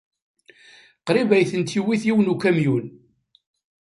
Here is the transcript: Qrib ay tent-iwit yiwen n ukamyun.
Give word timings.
Qrib 1.05 1.29
ay 1.33 1.45
tent-iwit 1.51 2.03
yiwen 2.07 2.25
n 2.31 2.31
ukamyun. 2.33 2.85